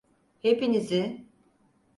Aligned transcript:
Hepinizi… 0.41 1.25